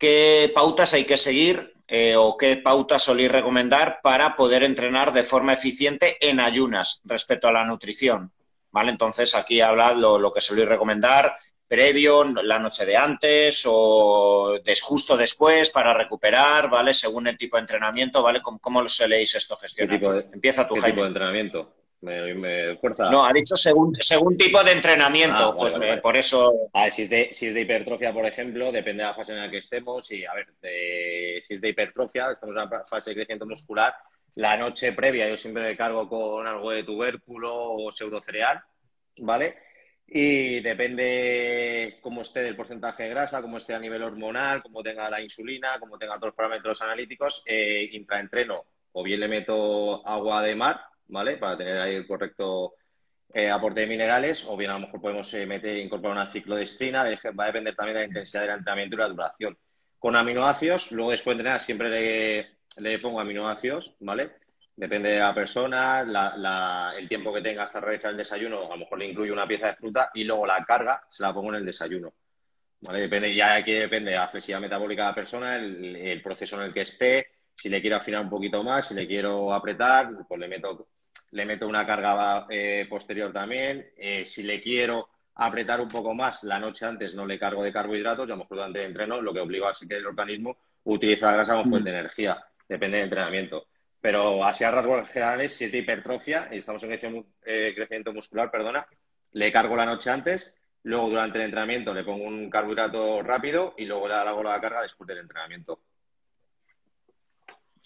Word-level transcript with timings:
¿qué 0.00 0.50
pautas 0.52 0.94
hay 0.94 1.04
que 1.04 1.16
seguir 1.16 1.74
eh, 1.86 2.16
o 2.16 2.36
qué 2.36 2.56
pautas 2.56 3.04
solís 3.04 3.30
recomendar 3.30 4.00
para 4.02 4.34
poder 4.34 4.64
entrenar 4.64 5.12
de 5.12 5.22
forma 5.22 5.52
eficiente 5.52 6.16
en 6.20 6.40
ayunas 6.40 7.02
respecto 7.04 7.46
a 7.46 7.52
la 7.52 7.64
nutrición? 7.64 8.32
¿Vale? 8.72 8.90
Entonces 8.90 9.34
aquí 9.34 9.60
habla 9.60 9.92
lo, 9.92 10.18
lo 10.18 10.32
que 10.32 10.40
solís 10.40 10.66
recomendar 10.66 11.36
previo, 11.70 12.24
la 12.24 12.58
noche 12.58 12.84
de 12.84 12.96
antes 12.96 13.62
o 13.64 14.58
des, 14.64 14.82
justo 14.82 15.16
después 15.16 15.70
para 15.70 15.94
recuperar, 15.94 16.68
¿vale? 16.68 16.92
Según 16.92 17.28
el 17.28 17.38
tipo 17.38 17.56
de 17.56 17.60
entrenamiento, 17.60 18.24
¿vale? 18.24 18.42
¿Cómo, 18.42 18.58
cómo 18.58 18.88
se 18.88 19.06
leéis 19.06 19.36
esto 19.36 19.56
gestionar? 19.56 20.00
Empieza 20.32 20.66
tu 20.66 20.74
¿Qué 20.74 20.80
Jaime. 20.80 20.94
tipo 20.94 21.02
de 21.02 21.08
entrenamiento? 21.08 21.74
Me, 22.02 22.34
me 22.34 22.76
fuerza. 22.78 23.10
No, 23.10 23.24
ha 23.26 23.32
dicho 23.32 23.56
según, 23.56 23.94
según 24.00 24.36
tipo 24.38 24.64
de 24.64 24.72
entrenamiento, 24.72 25.36
Ah, 25.36 25.46
vale, 25.48 25.58
pues 25.58 25.72
vale, 25.74 25.84
me- 25.84 25.90
vale. 25.90 26.00
por 26.00 26.16
eso... 26.16 26.52
A 26.72 26.84
ver, 26.84 26.92
si 26.92 27.02
es, 27.02 27.10
de, 27.10 27.30
si 27.32 27.46
es 27.48 27.54
de 27.54 27.60
hipertrofia, 27.60 28.12
por 28.12 28.24
ejemplo, 28.24 28.72
depende 28.72 29.02
de 29.02 29.08
la 29.10 29.14
fase 29.14 29.32
en 29.32 29.38
la 29.40 29.50
que 29.50 29.58
estemos. 29.58 30.10
Y, 30.10 30.24
a 30.24 30.32
ver, 30.32 30.46
de- 30.62 31.38
si 31.42 31.54
es 31.54 31.60
de 31.60 31.68
hipertrofia, 31.68 32.30
estamos 32.32 32.56
en 32.56 32.62
una 32.62 32.84
fase 32.86 33.10
de 33.10 33.16
crecimiento 33.16 33.44
muscular. 33.46 33.94
La 34.36 34.56
noche 34.56 34.92
previa 34.92 35.28
yo 35.28 35.36
siempre 35.36 35.62
me 35.62 35.76
cargo 35.76 36.08
con 36.08 36.46
algo 36.46 36.70
de 36.70 36.84
tubérculo 36.84 37.52
o 37.74 37.90
pseudocereal, 37.90 38.62
¿vale? 39.18 39.56
Y 40.06 40.60
depende 40.60 41.98
cómo 42.00 42.22
esté 42.22 42.42
del 42.42 42.56
porcentaje 42.56 43.02
de 43.04 43.08
grasa, 43.10 43.42
cómo 43.42 43.58
esté 43.58 43.74
a 43.74 43.78
nivel 43.78 44.02
hormonal, 44.02 44.62
cómo 44.62 44.82
tenga 44.82 45.10
la 45.10 45.20
insulina, 45.20 45.76
cómo 45.78 45.98
tenga 45.98 46.16
otros 46.16 46.34
parámetros 46.34 46.80
analíticos, 46.82 47.42
eh, 47.46 47.88
intraentreno 47.92 48.64
o 48.92 49.02
bien 49.04 49.20
le 49.20 49.28
meto 49.28 50.04
agua 50.06 50.42
de 50.42 50.54
mar, 50.56 50.80
¿vale? 51.10 51.36
Para 51.36 51.56
tener 51.56 51.78
ahí 51.78 51.94
el 51.94 52.06
correcto 52.06 52.74
eh, 53.32 53.50
aporte 53.50 53.80
de 53.80 53.86
minerales, 53.86 54.46
o 54.48 54.56
bien 54.56 54.70
a 54.70 54.74
lo 54.74 54.80
mejor 54.80 55.00
podemos 55.00 55.32
eh, 55.34 55.46
meter, 55.46 55.76
incorporar 55.76 56.16
una 56.16 56.30
ciclodestrina, 56.30 57.04
de- 57.04 57.18
va 57.38 57.44
a 57.44 57.46
depender 57.48 57.74
también 57.74 57.94
de 57.94 58.00
la 58.00 58.06
intensidad 58.06 58.42
del 58.42 58.50
entrenamiento 58.58 58.96
y 58.96 58.98
la 58.98 59.08
duración. 59.08 59.58
Con 59.98 60.16
aminoácidos, 60.16 60.90
luego 60.92 61.10
después 61.10 61.36
de 61.36 61.40
entrenar 61.42 61.60
siempre 61.60 62.56
le, 62.78 62.98
pongo 62.98 63.20
aminoácidos, 63.20 63.94
¿vale? 64.00 64.30
Depende 64.74 65.10
de 65.10 65.18
la 65.18 65.34
persona, 65.34 66.00
el 66.96 67.08
tiempo 67.08 67.32
que 67.34 67.42
tenga 67.42 67.64
hasta 67.64 67.80
realizar 67.80 68.12
el 68.12 68.16
desayuno, 68.16 68.64
a 68.66 68.70
lo 68.70 68.78
mejor 68.78 68.98
le 68.98 69.06
incluyo 69.10 69.32
una 69.34 69.46
pieza 69.46 69.66
de 69.66 69.76
fruta 69.76 70.10
y 70.14 70.24
luego 70.24 70.46
la 70.46 70.64
carga 70.64 71.02
se 71.08 71.22
la 71.22 71.34
pongo 71.34 71.50
en 71.50 71.56
el 71.56 71.66
desayuno. 71.66 72.14
¿Vale? 72.80 73.00
Depende, 73.00 73.34
ya 73.34 73.56
aquí 73.56 73.72
depende 73.74 74.12
de 74.12 74.16
la 74.16 74.28
flexibilidad 74.28 74.60
metabólica 74.62 75.02
de 75.02 75.08
la 75.08 75.14
persona, 75.14 75.56
el 75.56 76.22
proceso 76.22 76.56
en 76.56 76.62
el 76.62 76.72
que 76.72 76.80
esté, 76.80 77.26
si 77.54 77.68
le 77.68 77.82
quiero 77.82 77.96
afinar 77.96 78.22
un 78.22 78.30
poquito 78.30 78.62
más, 78.62 78.88
si 78.88 78.94
le 78.94 79.06
quiero 79.06 79.52
apretar, 79.52 80.08
pues 80.26 80.40
le 80.40 80.48
meto, 80.48 80.88
le 81.32 81.44
meto 81.44 81.68
una 81.68 81.86
carga 81.86 82.46
eh, 82.48 82.86
posterior 82.88 83.32
también. 83.32 83.90
Eh, 83.96 84.24
si 84.24 84.42
le 84.42 84.60
quiero 84.60 85.08
apretar 85.34 85.80
un 85.80 85.88
poco 85.88 86.14
más, 86.14 86.42
la 86.44 86.58
noche 86.58 86.84
antes 86.84 87.14
no 87.14 87.26
le 87.26 87.38
cargo 87.38 87.62
de 87.62 87.72
carbohidratos, 87.72 88.28
y 88.28 88.32
a 88.32 88.34
lo 88.34 88.42
mejor 88.42 88.58
durante 88.58 88.80
el 88.80 88.86
entreno, 88.86 89.20
lo 89.20 89.32
que 89.32 89.40
obliga 89.40 89.70
a 89.70 89.88
que 89.88 89.96
el 89.96 90.06
organismo 90.06 90.56
utiliza 90.84 91.26
la 91.26 91.34
grasa 91.34 91.52
como 91.52 91.64
fuente 91.64 91.90
de 91.90 91.98
energía, 91.98 92.44
depende 92.68 92.98
del 92.98 93.04
entrenamiento. 93.04 93.66
Pero 94.00 94.44
así 94.44 94.64
a 94.64 94.70
rasgos 94.70 95.08
generales, 95.08 95.54
si 95.54 95.64
es 95.64 95.72
de 95.72 95.78
hipertrofia, 95.78 96.48
y 96.50 96.58
estamos 96.58 96.82
en 96.82 96.90
crecimiento, 96.90 97.30
eh, 97.44 97.72
crecimiento 97.74 98.12
muscular, 98.12 98.50
perdona, 98.50 98.86
le 99.32 99.52
cargo 99.52 99.76
la 99.76 99.86
noche 99.86 100.10
antes, 100.10 100.56
luego 100.82 101.08
durante 101.10 101.38
el 101.38 101.44
entrenamiento 101.44 101.92
le 101.92 102.04
pongo 102.04 102.24
un 102.24 102.48
carbohidrato 102.50 103.22
rápido 103.22 103.74
y 103.76 103.84
luego 103.84 104.08
le 104.08 104.14
hago 104.14 104.42
la 104.42 104.60
carga 104.60 104.82
después 104.82 105.06
del 105.06 105.18
entrenamiento. 105.18 105.80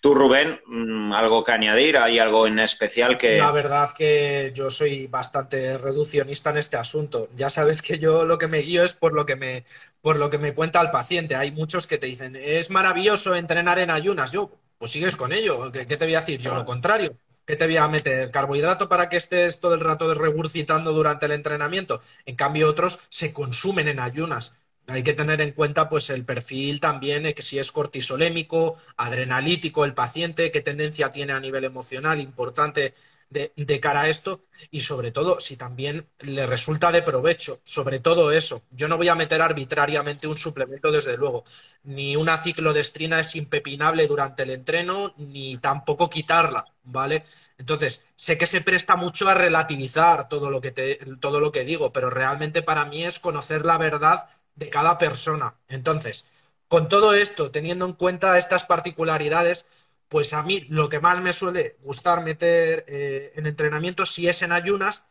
Tú, 0.04 0.14
Rubén, 0.14 0.60
mm, 0.66 1.14
algo 1.14 1.42
que 1.42 1.52
añadir, 1.52 1.96
hay 1.96 2.18
algo 2.18 2.46
en 2.46 2.58
especial 2.58 3.16
que... 3.16 3.38
La 3.38 3.50
verdad 3.52 3.88
que 3.96 4.52
yo 4.54 4.68
soy 4.68 5.06
bastante 5.06 5.78
reduccionista 5.78 6.50
en 6.50 6.58
este 6.58 6.76
asunto. 6.76 7.30
Ya 7.34 7.48
sabes 7.48 7.80
que 7.80 7.98
yo 7.98 8.26
lo 8.26 8.36
que 8.36 8.46
me 8.46 8.58
guío 8.58 8.84
es 8.84 8.92
por 8.92 9.14
lo 9.14 9.24
que 9.24 9.34
me, 9.34 9.64
por 10.02 10.16
lo 10.16 10.28
que 10.28 10.36
me 10.36 10.52
cuenta 10.52 10.82
el 10.82 10.90
paciente. 10.90 11.36
Hay 11.36 11.52
muchos 11.52 11.86
que 11.86 11.96
te 11.96 12.06
dicen, 12.06 12.36
es 12.36 12.68
maravilloso 12.68 13.34
entrenar 13.34 13.78
en 13.78 13.90
ayunas. 13.90 14.30
Yo, 14.30 14.50
pues 14.76 14.90
sigues 14.90 15.16
con 15.16 15.32
ello. 15.32 15.72
¿Qué, 15.72 15.86
qué 15.86 15.96
te 15.96 16.04
voy 16.04 16.16
a 16.16 16.20
decir? 16.20 16.38
Yo 16.38 16.54
lo 16.54 16.66
contrario. 16.66 17.16
¿Qué 17.46 17.56
te 17.56 17.64
voy 17.64 17.78
a 17.78 17.88
meter? 17.88 18.30
¿Carbohidrato 18.30 18.90
para 18.90 19.08
que 19.08 19.16
estés 19.16 19.58
todo 19.58 19.72
el 19.72 19.80
rato 19.80 20.12
regurgitando 20.12 20.92
durante 20.92 21.24
el 21.24 21.32
entrenamiento? 21.32 21.98
En 22.26 22.36
cambio, 22.36 22.68
otros 22.68 23.00
se 23.08 23.32
consumen 23.32 23.88
en 23.88 24.00
ayunas. 24.00 24.54
Hay 24.86 25.02
que 25.02 25.14
tener 25.14 25.40
en 25.40 25.52
cuenta 25.52 25.88
pues 25.88 26.10
el 26.10 26.26
perfil 26.26 26.78
también, 26.78 27.24
eh, 27.24 27.34
que 27.34 27.42
si 27.42 27.58
es 27.58 27.72
cortisolémico, 27.72 28.76
adrenalítico 28.98 29.84
el 29.86 29.94
paciente, 29.94 30.50
qué 30.52 30.60
tendencia 30.60 31.10
tiene 31.10 31.32
a 31.32 31.40
nivel 31.40 31.64
emocional 31.64 32.20
importante 32.20 32.92
de, 33.30 33.52
de 33.56 33.80
cara 33.80 34.02
a 34.02 34.08
esto 34.10 34.42
y 34.70 34.80
sobre 34.80 35.10
todo 35.10 35.40
si 35.40 35.56
también 35.56 36.06
le 36.20 36.46
resulta 36.46 36.92
de 36.92 37.00
provecho, 37.02 37.60
sobre 37.64 37.98
todo 38.00 38.30
eso. 38.30 38.62
Yo 38.70 38.86
no 38.86 38.98
voy 38.98 39.08
a 39.08 39.14
meter 39.14 39.40
arbitrariamente 39.40 40.26
un 40.28 40.36
suplemento 40.36 40.90
desde 40.90 41.16
luego, 41.16 41.44
ni 41.84 42.16
una 42.16 42.36
ciclodestrina 42.36 43.20
es 43.20 43.34
impepinable 43.36 44.06
durante 44.06 44.42
el 44.42 44.50
entreno, 44.50 45.14
ni 45.16 45.56
tampoco 45.58 46.10
quitarla, 46.10 46.64
¿vale? 46.84 47.22
Entonces, 47.58 48.06
sé 48.16 48.36
que 48.38 48.46
se 48.46 48.60
presta 48.60 48.96
mucho 48.96 49.28
a 49.28 49.34
relativizar 49.34 50.28
todo 50.28 50.50
lo 50.50 50.60
que 50.60 50.72
te, 50.72 50.96
todo 51.20 51.40
lo 51.40 51.52
que 51.52 51.64
digo, 51.64 51.92
pero 51.92 52.10
realmente 52.10 52.62
para 52.62 52.84
mí 52.84 53.04
es 53.04 53.18
conocer 53.18 53.64
la 53.64 53.78
verdad 53.78 54.28
de 54.54 54.70
cada 54.70 54.98
persona. 54.98 55.56
Entonces, 55.68 56.30
con 56.68 56.88
todo 56.88 57.14
esto, 57.14 57.50
teniendo 57.50 57.86
en 57.86 57.92
cuenta 57.94 58.38
estas 58.38 58.64
particularidades, 58.64 59.66
pues 60.08 60.32
a 60.32 60.42
mí 60.42 60.64
lo 60.68 60.88
que 60.88 61.00
más 61.00 61.20
me 61.20 61.32
suele 61.32 61.76
gustar 61.82 62.22
meter 62.22 62.84
eh, 62.88 63.32
en 63.36 63.46
entrenamiento, 63.46 64.06
si 64.06 64.28
es 64.28 64.42
en 64.42 64.52
ayunas, 64.52 65.06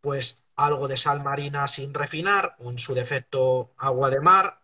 pues 0.00 0.44
algo 0.56 0.88
de 0.88 0.96
sal 0.96 1.22
marina 1.22 1.66
sin 1.68 1.94
refinar, 1.94 2.56
o 2.58 2.70
en 2.70 2.78
su 2.78 2.94
defecto 2.94 3.72
agua 3.78 4.10
de 4.10 4.20
mar. 4.20 4.60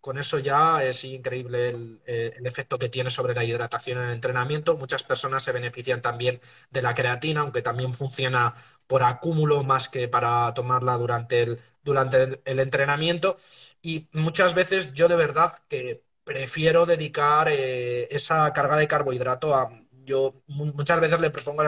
Con 0.00 0.18
eso 0.18 0.38
ya 0.38 0.82
es 0.84 1.04
increíble 1.04 1.68
el, 1.70 2.00
eh, 2.06 2.32
el 2.36 2.46
efecto 2.46 2.78
que 2.78 2.88
tiene 2.88 3.10
sobre 3.10 3.34
la 3.34 3.44
hidratación 3.44 3.98
en 3.98 4.04
el 4.06 4.12
entrenamiento. 4.12 4.76
Muchas 4.76 5.02
personas 5.02 5.42
se 5.44 5.52
benefician 5.52 6.02
también 6.02 6.40
de 6.70 6.82
la 6.82 6.94
creatina, 6.94 7.40
aunque 7.40 7.62
también 7.62 7.94
funciona 7.94 8.54
por 8.86 9.02
acúmulo 9.02 9.62
más 9.64 9.88
que 9.88 10.08
para 10.08 10.52
tomarla 10.54 10.96
durante 10.98 11.42
el, 11.42 11.60
durante 11.82 12.40
el 12.44 12.60
entrenamiento. 12.60 13.36
Y 13.82 14.08
muchas 14.12 14.54
veces 14.54 14.92
yo 14.92 15.08
de 15.08 15.16
verdad 15.16 15.52
que 15.68 15.92
prefiero 16.24 16.86
dedicar 16.86 17.48
eh, 17.50 18.08
esa 18.10 18.52
carga 18.52 18.76
de 18.76 18.88
carbohidrato 18.88 19.54
a... 19.54 19.70
Yo 20.04 20.42
mu- 20.48 20.66
muchas 20.74 21.00
veces 21.00 21.20
le 21.20 21.30
propongo 21.30 21.62
a 21.62 21.64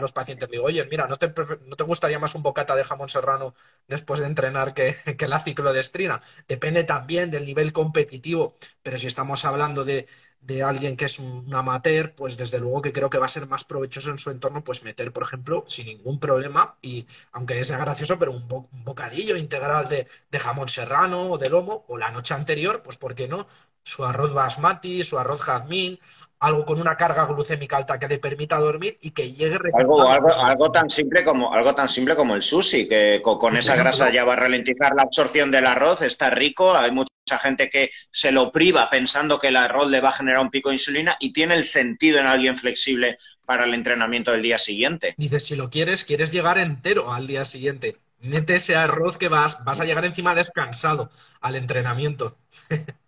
los, 0.00 0.12
pacientes, 0.12 0.48
digo, 0.50 0.64
oye, 0.64 0.86
mira, 0.90 1.06
¿no 1.06 1.16
te, 1.18 1.32
¿no 1.66 1.76
te 1.76 1.84
gustaría 1.84 2.18
más 2.18 2.34
un 2.34 2.42
bocata 2.42 2.74
de 2.76 2.84
jamón 2.84 3.08
serrano 3.08 3.54
después 3.88 4.20
de 4.20 4.26
entrenar 4.26 4.74
que, 4.74 4.94
que 5.18 5.28
la 5.28 5.40
ciclodestrina? 5.42 6.20
Depende 6.48 6.84
también 6.84 7.30
del 7.30 7.44
nivel 7.46 7.72
competitivo, 7.72 8.54
pero 8.82 8.96
si 8.98 9.06
estamos 9.06 9.44
hablando 9.44 9.84
de, 9.84 10.06
de 10.40 10.62
alguien 10.62 10.96
que 10.96 11.06
es 11.06 11.18
un 11.18 11.52
amateur, 11.54 12.14
pues 12.14 12.36
desde 12.36 12.58
luego 12.60 12.82
que 12.82 12.92
creo 12.92 13.08
que 13.10 13.18
va 13.18 13.26
a 13.26 13.28
ser 13.28 13.46
más 13.48 13.64
provechoso 13.64 14.10
en 14.10 14.18
su 14.18 14.30
entorno, 14.30 14.62
pues 14.64 14.82
meter, 14.84 15.12
por 15.12 15.22
ejemplo, 15.22 15.64
sin 15.66 15.86
ningún 15.86 16.20
problema, 16.20 16.76
y 16.82 17.06
aunque 17.32 17.62
sea 17.64 17.78
gracioso, 17.78 18.18
pero 18.18 18.32
un, 18.32 18.42
un 18.52 18.84
bocadillo 18.84 19.36
integral 19.36 19.88
de, 19.88 20.06
de 20.30 20.38
jamón 20.38 20.68
serrano 20.68 21.30
o 21.32 21.38
de 21.38 21.48
lomo, 21.50 21.84
o 21.88 21.98
la 21.98 22.10
noche 22.10 22.34
anterior, 22.34 22.82
pues 22.82 22.96
¿por 22.98 23.14
qué 23.14 23.28
no? 23.28 23.46
Su 23.82 24.04
arroz 24.04 24.32
basmati, 24.32 25.04
su 25.04 25.18
arroz 25.18 25.42
jazmín, 25.42 25.98
algo 26.44 26.64
con 26.64 26.80
una 26.80 26.96
carga 26.96 27.26
glucémica 27.26 27.76
alta 27.76 27.98
que 27.98 28.08
le 28.08 28.18
permita 28.18 28.58
dormir 28.58 28.98
y 29.00 29.10
que 29.10 29.32
llegue 29.32 29.58
Algo, 29.72 30.08
algo, 30.08 30.32
algo 30.32 30.70
tan 30.70 30.90
simple 30.90 31.24
como 31.24 31.52
algo 31.52 31.74
tan 31.74 31.88
simple 31.88 32.14
como 32.16 32.34
el 32.34 32.42
sushi, 32.42 32.88
que 32.88 33.20
co- 33.22 33.38
con, 33.38 33.56
esa 33.56 33.76
grasa 33.76 34.10
ya 34.10 34.24
va 34.24 34.34
a 34.34 34.36
ralentizar 34.36 34.94
la 34.94 35.02
absorción 35.02 35.50
del 35.50 35.66
arroz, 35.66 36.02
está 36.02 36.30
rico, 36.30 36.76
hay 36.76 36.90
mucha 36.90 37.08
gente 37.40 37.70
que 37.70 37.90
se 38.10 38.30
lo 38.32 38.52
priva 38.52 38.88
pensando 38.90 39.38
que 39.38 39.48
el 39.48 39.56
arroz 39.56 39.88
le 39.90 40.00
va 40.00 40.10
a 40.10 40.12
generar 40.12 40.40
un 40.40 40.50
pico 40.50 40.68
de 40.68 40.76
insulina 40.76 41.16
y 41.20 41.32
tiene 41.32 41.54
el 41.54 41.64
sentido 41.64 42.18
en 42.18 42.26
alguien 42.26 42.58
flexible 42.58 43.16
para 43.46 43.64
el 43.64 43.74
entrenamiento 43.74 44.30
del 44.32 44.42
día 44.42 44.58
siguiente. 44.58 45.14
Dices, 45.16 45.44
si 45.44 45.56
lo 45.56 45.70
quieres, 45.70 46.04
quieres 46.04 46.32
llegar 46.32 46.58
entero 46.58 47.12
al 47.12 47.26
día 47.26 47.44
siguiente. 47.44 47.94
Mete 48.20 48.54
ese 48.56 48.74
arroz 48.76 49.18
que 49.18 49.28
vas, 49.28 49.64
vas 49.64 49.80
a 49.80 49.84
llegar 49.84 50.04
encima 50.04 50.34
descansado 50.34 51.10
al 51.40 51.56
entrenamiento. 51.56 52.38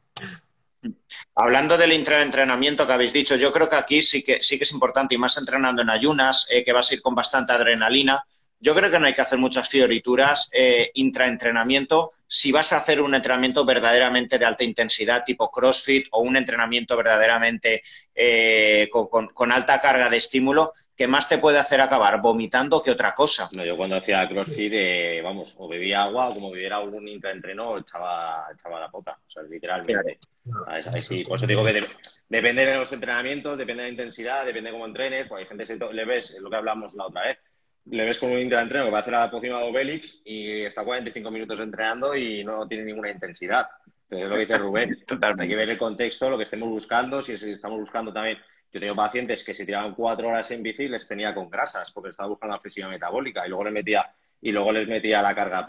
Hablando 1.34 1.76
del 1.76 1.92
intraentrenamiento 1.92 2.86
que 2.86 2.92
habéis 2.92 3.12
dicho, 3.12 3.36
yo 3.36 3.52
creo 3.52 3.68
que 3.68 3.76
aquí 3.76 4.02
sí 4.02 4.22
que, 4.22 4.42
sí 4.42 4.56
que 4.56 4.64
es 4.64 4.72
importante, 4.72 5.14
y 5.14 5.18
más 5.18 5.36
entrenando 5.36 5.82
en 5.82 5.90
ayunas, 5.90 6.46
eh, 6.50 6.64
que 6.64 6.72
vas 6.72 6.90
a 6.90 6.94
ir 6.94 7.02
con 7.02 7.14
bastante 7.14 7.52
adrenalina, 7.52 8.22
yo 8.58 8.74
creo 8.74 8.90
que 8.90 8.98
no 8.98 9.06
hay 9.06 9.12
que 9.12 9.20
hacer 9.20 9.38
muchas 9.38 9.68
fiorituras 9.68 10.48
eh, 10.52 10.90
intraentrenamiento. 10.94 12.10
Si 12.26 12.52
vas 12.52 12.72
a 12.72 12.78
hacer 12.78 13.00
un 13.00 13.14
entrenamiento 13.14 13.64
verdaderamente 13.64 14.38
de 14.38 14.44
alta 14.44 14.64
intensidad, 14.64 15.24
tipo 15.24 15.50
CrossFit, 15.50 16.06
o 16.12 16.20
un 16.22 16.36
entrenamiento 16.36 16.96
verdaderamente 16.96 17.82
eh, 18.14 18.88
con, 18.90 19.08
con- 19.08 19.28
con 19.28 19.52
alta 19.52 19.80
carga 19.80 20.08
de 20.08 20.16
estímulo, 20.16 20.72
que 20.96 21.06
más 21.06 21.28
te 21.28 21.36
puede 21.38 21.58
hacer 21.58 21.80
acabar 21.82 22.20
vomitando 22.22 22.82
que 22.82 22.90
otra 22.90 23.14
cosa. 23.14 23.48
No, 23.52 23.64
yo 23.64 23.76
cuando 23.76 23.96
hacía 23.96 24.26
CrossFit, 24.28 24.72
eh, 24.74 25.20
vamos, 25.22 25.54
o 25.58 25.68
bebía 25.68 26.02
agua 26.04 26.28
o 26.28 26.34
como 26.34 26.50
bebiera 26.50 26.80
un 26.80 27.06
intraentreno, 27.06 27.78
echaba, 27.78 28.46
echaba 28.54 28.80
la 28.80 28.88
pota, 28.90 29.12
o 29.26 29.30
sea, 29.30 29.42
literalmente. 29.42 30.18
Ahí 30.66 31.02
sí, 31.02 31.22
por 31.24 31.36
eso 31.36 31.46
digo 31.46 31.64
que 31.64 31.72
de- 31.74 31.86
depende 32.28 32.64
de 32.64 32.76
los 32.76 32.90
entrenamientos, 32.92 33.58
depende 33.58 33.82
de 33.82 33.88
la 33.88 33.92
intensidad, 33.92 34.46
depende 34.46 34.70
de 34.70 34.72
cómo 34.74 34.86
entrenes, 34.86 35.26
pues 35.28 35.42
hay 35.42 35.46
gente 35.48 35.64
que 35.78 35.92
le 35.92 36.04
ves, 36.06 36.36
lo 36.40 36.48
que 36.48 36.56
hablamos 36.56 36.94
la 36.94 37.06
otra 37.06 37.22
vez, 37.26 37.38
le 37.86 38.04
ves 38.04 38.18
con 38.18 38.30
un 38.30 38.40
intraentreno 38.40 38.86
que 38.86 38.90
va 38.90 38.98
a 38.98 39.00
hacer 39.00 39.12
la 39.12 39.30
pócima 39.30 39.60
de 39.60 40.00
y 40.24 40.62
está 40.62 40.84
45 40.84 41.30
minutos 41.30 41.60
entrenando 41.60 42.16
y 42.16 42.42
no 42.44 42.66
tiene 42.66 42.84
ninguna 42.84 43.10
intensidad. 43.10 43.68
Entonces 44.02 44.24
es 44.24 44.28
lo 44.28 44.34
que 44.34 44.40
dice 44.40 44.58
Rubén. 44.58 44.96
Hay 45.38 45.48
que 45.48 45.56
ver 45.56 45.70
el 45.70 45.78
contexto, 45.78 46.30
lo 46.30 46.36
que 46.36 46.44
estemos 46.44 46.68
buscando, 46.68 47.22
si 47.22 47.32
estamos 47.32 47.80
buscando 47.80 48.12
también 48.12 48.38
yo 48.72 48.80
tengo 48.80 48.96
pacientes 48.96 49.42
que 49.44 49.54
si 49.54 49.64
tiraban 49.64 49.94
cuatro 49.94 50.28
horas 50.28 50.50
en 50.50 50.62
bici 50.62 50.88
les 50.88 51.06
tenía 51.06 51.34
con 51.34 51.48
grasas 51.48 51.90
porque 51.92 52.10
estaba 52.10 52.28
buscando 52.28 52.56
la 52.56 52.60
flexibilidad 52.60 52.90
metabólica 52.90 53.46
y 53.46 53.48
luego 53.48 53.64
les 53.64 53.72
metía 53.72 54.10
y 54.40 54.52
luego 54.52 54.72
les 54.72 54.86
metía 54.86 55.22
la 55.22 55.34
carga 55.34 55.64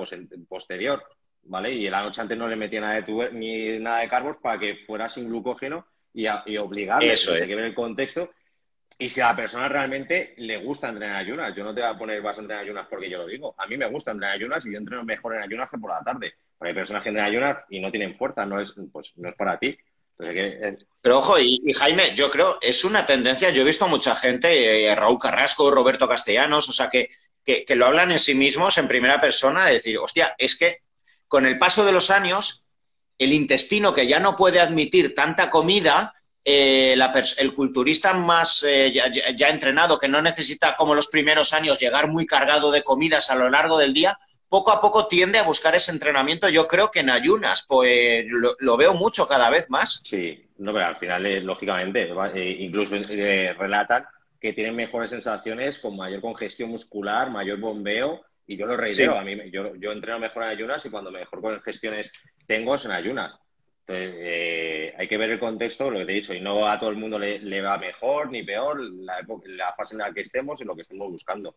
posterior, 0.50 1.04
¿vale? 1.44 1.72
Y 1.72 1.90
la 1.90 2.04
noche 2.04 2.20
antes 2.20 2.38
no 2.38 2.48
le 2.48 2.58
metía 2.58 2.82
nada 2.82 3.00
de 3.00 3.30
ni 3.32 3.80
nada 3.80 4.00
de 4.00 4.10
carbos 4.10 4.38
para 4.42 4.60
que 4.60 4.76
fuera 4.86 5.08
sin 5.08 5.30
glucógeno 5.30 5.88
y, 6.14 6.26
y 6.48 6.58
obligarle. 6.58 7.14
Eso 7.14 7.34
Hay 7.34 7.48
que 7.48 7.56
ver 7.56 7.66
el 7.66 7.74
contexto 7.74 8.32
y 9.00 9.10
si 9.10 9.22
a 9.22 9.28
la 9.28 9.36
persona 9.36 9.68
realmente 9.70 10.34
le 10.38 10.58
gusta 10.58 10.90
entrenar 10.90 11.18
ayunas. 11.18 11.56
Yo 11.56 11.64
no 11.64 11.74
te 11.74 11.82
voy 11.82 11.90
a 11.90 11.98
poner 11.98 12.22
vas 12.22 12.38
a 12.38 12.42
entrenar 12.42 12.64
ayunas 12.64 12.88
porque 12.90 13.10
yo 13.10 13.20
lo 13.20 13.28
digo. 13.28 13.54
A 13.58 13.68
mí 13.68 13.78
me 13.78 13.88
gusta 13.88 14.12
entrenar 14.12 14.36
ayunas 14.36 14.66
y 14.66 14.72
yo 14.72 14.78
entreno 14.78 15.04
mejor 15.04 15.36
en 15.36 15.44
ayunas 15.44 15.70
que 15.70 15.78
por 15.78 15.92
la 15.92 16.04
tarde. 16.04 16.34
Pero 16.58 16.70
hay 16.70 16.76
personas 16.76 17.04
que 17.04 17.10
entrenan 17.10 17.32
ayunas 17.32 17.58
y 17.70 17.80
no 17.80 17.92
tienen 17.92 18.16
fuerza, 18.16 18.46
no 18.46 18.60
es, 18.60 18.74
pues, 18.92 19.14
no 19.18 19.30
es 19.30 19.36
para 19.36 19.58
ti. 19.58 19.78
Eh, 20.20 20.78
Pero 21.02 21.20
ojo, 21.20 21.40
y, 21.40 21.62
Jaime, 21.78 22.16
yo 22.16 22.32
creo, 22.32 22.58
es 22.60 22.84
una 22.84 23.06
tendencia, 23.06 23.52
yo 23.52 23.62
he 23.62 23.66
visto 23.66 23.86
a 23.86 23.88
mucha 23.88 24.16
gente, 24.16 24.88
eh, 24.88 24.96
Raúl 24.96 25.20
Carrasco, 25.20 25.70
Roberto 25.70 26.08
Castellanos, 26.08 26.68
o 26.70 26.74
sea, 26.74 26.90
que, 26.90 27.08
que, 27.46 27.76
lo 27.76 27.86
hablan 27.86 28.12
en 28.12 28.20
sí 28.20 28.34
mismos 28.34 28.78
en 28.80 28.88
primera 28.88 29.22
persona, 29.22 29.68
de 29.68 29.74
decir, 29.74 29.98
hostia, 30.00 30.34
es 30.38 30.58
que 30.58 30.80
con 31.28 31.46
el 31.46 31.60
paso 31.60 31.86
de 31.86 31.92
los 31.92 32.10
años, 32.10 32.66
el 33.20 33.32
intestino 33.32 33.94
que 33.94 34.08
ya 34.08 34.20
no 34.20 34.36
puede 34.36 34.60
admitir 34.60 35.14
tanta 35.14 35.52
comida, 35.52 36.16
eh, 36.50 36.96
el 37.40 37.54
culturista 37.54 38.14
más 38.14 38.66
ya, 38.94 39.50
entrenado, 39.50 40.00
que 40.00 40.08
no 40.08 40.22
necesita 40.22 40.76
como 40.78 40.96
los 40.96 41.08
primeros 41.08 41.54
años 41.54 41.80
llegar 41.80 42.08
muy 42.08 42.26
cargado 42.26 42.72
de 42.72 42.84
comidas 42.84 43.30
a 43.30 43.36
lo 43.36 43.50
largo 43.50 43.78
del 43.78 43.94
día, 43.94 44.18
poco 44.50 44.72
a 44.72 44.80
poco 44.80 45.08
tiende 45.08 45.40
a 45.40 45.44
buscar 45.44 45.76
ese 45.76 45.92
entrenamiento, 45.92 46.50
yo 46.50 46.68
creo 46.68 46.90
que 46.90 47.00
en 47.00 47.10
ayunas, 47.10 47.66
pues 47.68 48.26
lo, 48.28 48.78
veo 48.78 48.94
mucho 48.94 49.28
cada 49.28 49.50
vez 49.50 49.70
más. 49.70 50.02
Sí, 50.06 50.46
no, 50.60 50.74
pero 50.74 50.86
al 50.86 50.96
final, 50.96 51.26
eh, 51.26 51.42
lógicamente, 51.42 52.10
eh, 52.34 52.56
incluso 52.60 52.96
eh, 52.96 53.54
relatan 53.58 54.06
que 54.40 54.54
tienen 54.54 54.76
mejores 54.76 55.10
sensaciones 55.10 55.80
con 55.80 55.98
mayor 55.98 56.22
congestión 56.22 56.70
muscular, 56.70 57.30
mayor 57.30 57.60
bombeo, 57.60 58.22
y 58.46 58.56
yo 58.56 58.66
lo 58.66 58.78
reitero, 58.78 59.18
a 59.18 59.24
mí 59.24 59.36
yo, 59.52 59.76
yo 59.76 59.92
entreno 59.92 60.20
mejor 60.20 60.44
en 60.44 60.50
ayunas 60.50 60.86
y 60.86 60.90
cuando 60.90 61.12
mejor 61.12 61.42
congestiones 61.42 62.12
tengo 62.46 62.76
es 62.76 62.86
en 62.86 62.92
ayunas. 62.92 63.38
Entonces, 63.86 64.16
hay 64.98 65.08
que 65.08 65.18
ver 65.18 65.30
el 65.30 65.40
contexto, 65.40 65.92
lo 65.92 66.00
que 66.00 66.06
te 66.06 66.12
he 66.12 66.16
dicho, 66.16 66.34
y 66.34 66.42
no 66.42 66.68
a 66.68 66.80
todo 66.80 66.90
el 66.90 66.96
mundo 66.98 67.20
le, 67.20 67.62
va 67.62 67.78
mejor 67.78 68.32
ni 68.32 68.44
peor 68.44 68.80
la, 68.80 69.26
la 69.46 69.74
fase 69.74 69.94
en 69.94 70.00
la 70.00 70.12
que 70.12 70.22
estemos 70.22 70.60
y 70.60 70.66
lo 70.66 70.76
que 70.76 70.82
estemos 70.82 71.12
buscando. 71.12 71.56